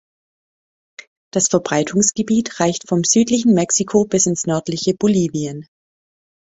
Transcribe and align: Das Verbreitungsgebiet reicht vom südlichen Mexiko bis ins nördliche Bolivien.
Das 1.31 1.47
Verbreitungsgebiet 1.49 2.59
reicht 2.59 2.87
vom 2.87 3.03
südlichen 3.03 3.53
Mexiko 3.53 4.05
bis 4.05 4.25
ins 4.25 4.47
nördliche 4.47 4.95
Bolivien. 4.95 5.67